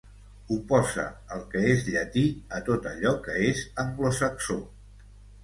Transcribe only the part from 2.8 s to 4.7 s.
allò que és anglosaxó.